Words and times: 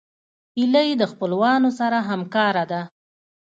هیلۍ 0.57 0.89
د 0.97 1.03
خپلوانو 1.11 1.69
سره 1.79 1.97
همکاره 2.09 2.63
ده 2.71 2.81